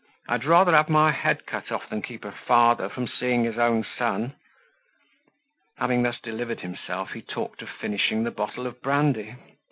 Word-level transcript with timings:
I'd 0.27 0.45
rather 0.45 0.75
have 0.75 0.89
my 0.89 1.11
head 1.11 1.45
cut 1.45 1.71
off 1.71 1.87
than 1.87 2.01
keep 2.01 2.25
a 2.25 2.31
father 2.31 2.89
from 2.89 3.07
seeing 3.07 3.43
his 3.43 3.59
own 3.59 3.83
son." 3.83 4.33
Having 5.77 6.01
thus 6.01 6.19
delivered 6.19 6.61
himself, 6.61 7.11
he 7.11 7.21
talked 7.21 7.61
of 7.61 7.69
finishing 7.69 8.23
the 8.23 8.31
bottle 8.31 8.65
of 8.65 8.81
brandy. 8.81 9.35